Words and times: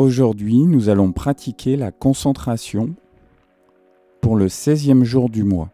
Aujourd'hui, 0.00 0.62
nous 0.62 0.88
allons 0.88 1.12
pratiquer 1.12 1.76
la 1.76 1.92
concentration 1.92 2.94
pour 4.22 4.34
le 4.34 4.46
16e 4.46 5.04
jour 5.04 5.28
du 5.28 5.44
mois. 5.44 5.68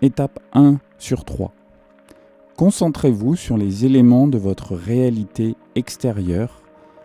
Étape 0.00 0.40
1 0.54 0.78
sur 0.96 1.26
3. 1.26 1.52
Concentrez-vous 2.56 3.36
sur 3.36 3.58
les 3.58 3.84
éléments 3.84 4.26
de 4.26 4.38
votre 4.38 4.74
réalité 4.74 5.54
extérieure 5.74 6.62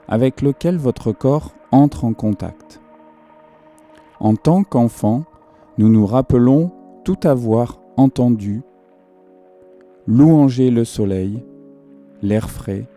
avec 0.07 0.41
lequel 0.41 0.77
votre 0.77 1.11
corps 1.11 1.53
entre 1.73 2.05
en 2.05 2.13
contact. 2.13 2.79
En 4.21 4.37
tant 4.37 4.63
qu'enfant, 4.63 5.25
nous 5.77 5.89
nous 5.89 6.05
rappelons 6.05 6.71
tout 7.03 7.19
avoir 7.25 7.81
entendu, 7.97 8.61
louanger 10.07 10.71
le 10.71 10.85
soleil, 10.85 11.43
l'air 12.21 12.49
frais, 12.49 12.87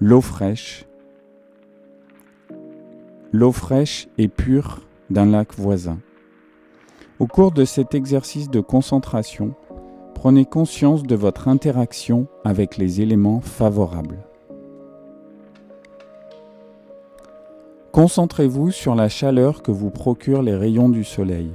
l'eau 0.00 0.20
fraîche, 0.20 0.84
l'eau 3.36 3.52
fraîche 3.52 4.08
et 4.16 4.28
pure 4.28 4.80
d'un 5.10 5.26
lac 5.26 5.52
voisin. 5.54 5.98
Au 7.18 7.26
cours 7.26 7.52
de 7.52 7.66
cet 7.66 7.94
exercice 7.94 8.48
de 8.48 8.60
concentration, 8.60 9.54
prenez 10.14 10.46
conscience 10.46 11.02
de 11.02 11.14
votre 11.14 11.46
interaction 11.46 12.28
avec 12.44 12.78
les 12.78 13.02
éléments 13.02 13.40
favorables. 13.40 14.24
Concentrez-vous 17.92 18.70
sur 18.70 18.94
la 18.94 19.10
chaleur 19.10 19.62
que 19.62 19.70
vous 19.70 19.90
procurent 19.90 20.42
les 20.42 20.56
rayons 20.56 20.88
du 20.88 21.04
soleil. 21.04 21.50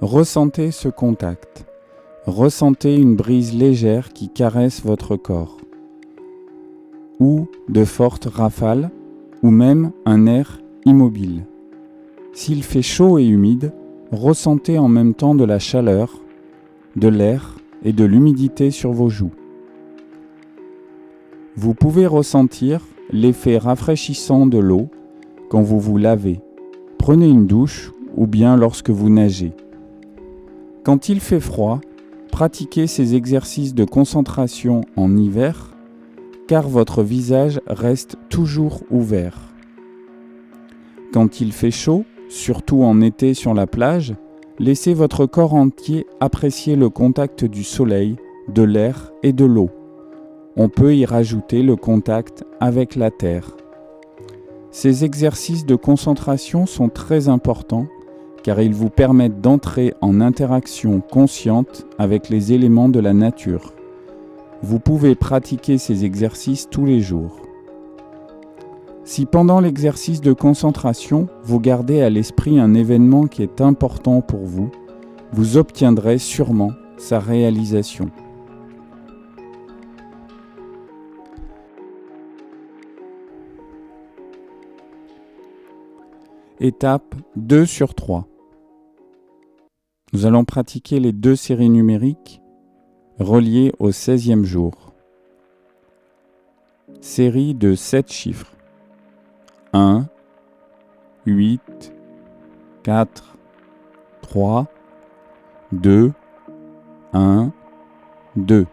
Ressentez 0.00 0.70
ce 0.70 0.88
contact. 0.88 1.66
Ressentez 2.26 2.94
une 2.94 3.16
brise 3.16 3.52
légère 3.52 4.12
qui 4.12 4.28
caresse 4.28 4.84
votre 4.84 5.16
corps. 5.16 5.58
Ou 7.18 7.48
de 7.68 7.84
fortes 7.84 8.26
rafales, 8.26 8.90
ou 9.42 9.50
même 9.50 9.90
un 10.06 10.26
air 10.26 10.60
immobile. 10.84 11.46
S'il 12.32 12.62
fait 12.62 12.82
chaud 12.82 13.18
et 13.18 13.26
humide, 13.26 13.72
ressentez 14.10 14.78
en 14.78 14.88
même 14.88 15.14
temps 15.14 15.34
de 15.34 15.44
la 15.44 15.58
chaleur, 15.58 16.20
de 16.96 17.08
l'air 17.08 17.56
et 17.84 17.92
de 17.92 18.04
l'humidité 18.04 18.70
sur 18.70 18.92
vos 18.92 19.08
joues. 19.08 19.32
Vous 21.56 21.74
pouvez 21.74 22.06
ressentir 22.06 22.80
l'effet 23.10 23.58
rafraîchissant 23.58 24.46
de 24.46 24.58
l'eau 24.58 24.88
quand 25.48 25.62
vous 25.62 25.78
vous 25.78 25.96
lavez, 25.96 26.40
prenez 26.98 27.28
une 27.28 27.46
douche 27.46 27.92
ou 28.16 28.26
bien 28.26 28.56
lorsque 28.56 28.90
vous 28.90 29.10
nagez. 29.10 29.52
Quand 30.82 31.08
il 31.08 31.20
fait 31.20 31.40
froid, 31.40 31.80
pratiquez 32.32 32.86
ces 32.86 33.14
exercices 33.14 33.74
de 33.74 33.84
concentration 33.84 34.82
en 34.96 35.16
hiver 35.16 35.70
car 36.46 36.68
votre 36.68 37.02
visage 37.02 37.60
reste 37.66 38.16
toujours 38.28 38.82
ouvert. 38.90 39.53
Quand 41.14 41.40
il 41.40 41.52
fait 41.52 41.70
chaud, 41.70 42.04
surtout 42.28 42.82
en 42.82 43.00
été 43.00 43.34
sur 43.34 43.54
la 43.54 43.68
plage, 43.68 44.16
laissez 44.58 44.94
votre 44.94 45.26
corps 45.26 45.54
entier 45.54 46.08
apprécier 46.18 46.74
le 46.74 46.90
contact 46.90 47.44
du 47.44 47.62
soleil, 47.62 48.16
de 48.52 48.64
l'air 48.64 49.12
et 49.22 49.32
de 49.32 49.44
l'eau. 49.44 49.70
On 50.56 50.68
peut 50.68 50.96
y 50.96 51.06
rajouter 51.06 51.62
le 51.62 51.76
contact 51.76 52.42
avec 52.58 52.96
la 52.96 53.12
terre. 53.12 53.56
Ces 54.72 55.04
exercices 55.04 55.66
de 55.66 55.76
concentration 55.76 56.66
sont 56.66 56.88
très 56.88 57.28
importants 57.28 57.86
car 58.42 58.60
ils 58.60 58.74
vous 58.74 58.90
permettent 58.90 59.40
d'entrer 59.40 59.94
en 60.00 60.20
interaction 60.20 61.00
consciente 61.00 61.86
avec 61.96 62.28
les 62.28 62.52
éléments 62.52 62.88
de 62.88 62.98
la 62.98 63.12
nature. 63.12 63.72
Vous 64.62 64.80
pouvez 64.80 65.14
pratiquer 65.14 65.78
ces 65.78 66.04
exercices 66.04 66.68
tous 66.68 66.84
les 66.84 67.00
jours. 67.00 67.40
Si 69.06 69.26
pendant 69.26 69.60
l'exercice 69.60 70.22
de 70.22 70.32
concentration, 70.32 71.28
vous 71.42 71.60
gardez 71.60 72.00
à 72.00 72.08
l'esprit 72.08 72.58
un 72.58 72.72
événement 72.72 73.26
qui 73.26 73.42
est 73.42 73.60
important 73.60 74.22
pour 74.22 74.40
vous, 74.46 74.70
vous 75.30 75.58
obtiendrez 75.58 76.16
sûrement 76.16 76.72
sa 76.96 77.20
réalisation. 77.20 78.10
Étape 86.58 87.14
2 87.36 87.66
sur 87.66 87.94
3. 87.94 88.26
Nous 90.14 90.24
allons 90.24 90.46
pratiquer 90.46 90.98
les 90.98 91.12
deux 91.12 91.36
séries 91.36 91.68
numériques 91.68 92.40
reliées 93.18 93.74
au 93.78 93.90
16e 93.90 94.44
jour. 94.44 94.94
Série 97.02 97.54
de 97.54 97.74
7 97.74 98.10
chiffres. 98.10 98.53
1, 99.74 100.08
8, 101.26 101.58
4, 102.84 103.08
3, 104.22 104.68
2, 105.72 106.14
1, 107.12 107.52
2. 108.36 108.66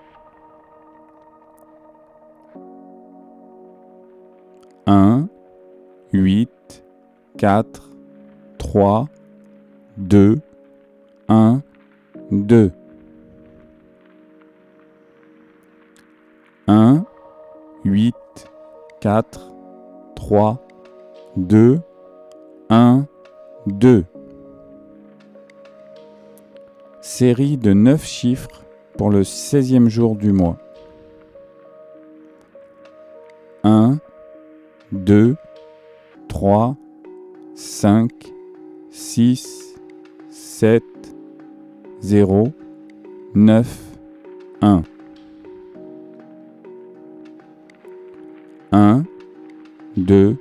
1, 4.86 5.30
8, 6.14 6.50
4, 7.36 7.64
3, 8.60 9.08
2, 9.98 10.42
1, 11.28 11.64
2. 12.30 12.72
1, 16.68 17.06
8, 17.86 18.14
4, 19.02 19.24
3, 20.16 20.60
2, 20.60 20.71
1, 21.38 23.08
2. 23.68 24.04
Série 27.02 27.58
de 27.58 27.72
9 27.72 28.04
chiffres 28.04 28.66
pour 28.98 29.10
le 29.10 29.22
16e 29.22 29.88
jour 29.88 30.16
du 30.16 30.34
mois. 30.34 30.58
1, 33.64 34.00
2, 34.92 35.38
3, 36.28 36.76
5, 37.56 38.12
6, 38.90 39.78
7, 40.30 40.84
0, 42.02 42.52
9, 43.36 43.80
1. 44.62 44.84
1, 48.74 49.04
2, 49.96 50.38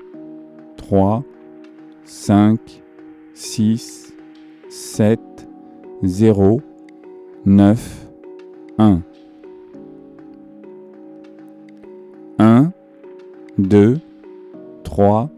3, 0.91 1.23
5, 2.05 2.83
6, 3.33 4.13
7, 4.69 5.21
0, 6.03 6.61
9, 7.47 7.77
1. 8.77 9.05
1, 12.39 12.73
2, 13.57 14.01
3, 14.83 15.31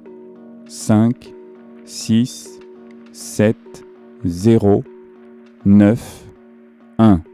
5, 0.66 1.34
6, 1.84 2.60
7, 3.12 3.54
0, 4.24 4.82
9, 5.66 5.98
1. 6.96 7.31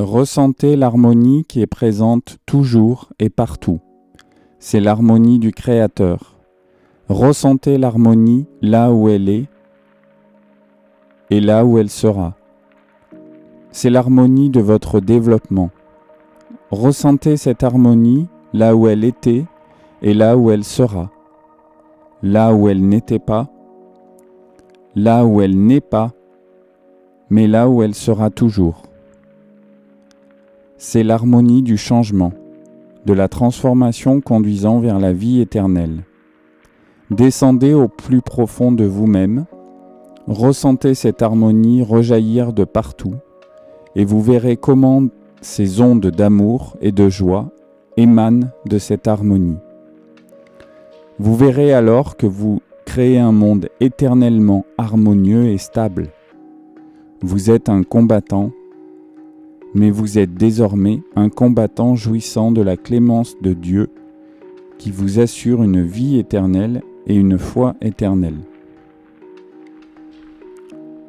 Ressentez 0.00 0.76
l'harmonie 0.76 1.44
qui 1.44 1.60
est 1.60 1.66
présente 1.66 2.38
toujours 2.46 3.08
et 3.18 3.30
partout. 3.30 3.80
C'est 4.60 4.78
l'harmonie 4.78 5.40
du 5.40 5.50
Créateur. 5.50 6.36
Ressentez 7.08 7.78
l'harmonie 7.78 8.46
là 8.62 8.92
où 8.92 9.08
elle 9.08 9.28
est 9.28 9.46
et 11.30 11.40
là 11.40 11.64
où 11.64 11.78
elle 11.78 11.90
sera. 11.90 12.36
C'est 13.72 13.90
l'harmonie 13.90 14.50
de 14.50 14.60
votre 14.60 15.00
développement. 15.00 15.70
Ressentez 16.70 17.36
cette 17.36 17.64
harmonie 17.64 18.28
là 18.52 18.76
où 18.76 18.86
elle 18.86 19.02
était 19.02 19.46
et 20.00 20.14
là 20.14 20.36
où 20.36 20.52
elle 20.52 20.62
sera. 20.62 21.10
Là 22.22 22.54
où 22.54 22.68
elle 22.68 22.86
n'était 22.86 23.18
pas, 23.18 23.48
là 24.94 25.24
où 25.24 25.40
elle 25.40 25.58
n'est 25.58 25.80
pas, 25.80 26.12
mais 27.30 27.48
là 27.48 27.68
où 27.68 27.82
elle 27.82 27.96
sera 27.96 28.30
toujours 28.30 28.87
c'est 30.78 31.02
l'harmonie 31.02 31.62
du 31.62 31.76
changement, 31.76 32.32
de 33.04 33.12
la 33.12 33.28
transformation 33.28 34.20
conduisant 34.20 34.78
vers 34.78 34.98
la 34.98 35.12
vie 35.12 35.40
éternelle. 35.40 36.04
Descendez 37.10 37.74
au 37.74 37.88
plus 37.88 38.22
profond 38.22 38.70
de 38.70 38.84
vous-même, 38.84 39.46
ressentez 40.26 40.94
cette 40.94 41.20
harmonie 41.22 41.82
rejaillir 41.82 42.52
de 42.52 42.64
partout, 42.64 43.14
et 43.96 44.04
vous 44.04 44.22
verrez 44.22 44.56
comment 44.56 45.02
ces 45.40 45.80
ondes 45.80 46.06
d'amour 46.06 46.76
et 46.80 46.92
de 46.92 47.08
joie 47.08 47.50
émanent 47.96 48.48
de 48.66 48.78
cette 48.78 49.08
harmonie. 49.08 49.58
Vous 51.18 51.34
verrez 51.34 51.72
alors 51.72 52.16
que 52.16 52.26
vous 52.26 52.60
créez 52.84 53.18
un 53.18 53.32
monde 53.32 53.68
éternellement 53.80 54.64
harmonieux 54.78 55.46
et 55.46 55.58
stable. 55.58 56.08
Vous 57.22 57.50
êtes 57.50 57.68
un 57.68 57.82
combattant 57.82 58.50
mais 59.74 59.90
vous 59.90 60.18
êtes 60.18 60.34
désormais 60.34 61.02
un 61.16 61.28
combattant 61.28 61.94
jouissant 61.94 62.52
de 62.52 62.62
la 62.62 62.76
clémence 62.76 63.36
de 63.40 63.52
Dieu 63.52 63.90
qui 64.78 64.90
vous 64.90 65.18
assure 65.18 65.62
une 65.62 65.82
vie 65.82 66.18
éternelle 66.18 66.82
et 67.06 67.14
une 67.14 67.38
foi 67.38 67.74
éternelle. 67.80 68.38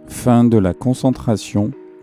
Fin 0.07 0.43
de 0.43 0.57
la 0.57 0.73
concentration 0.73 1.71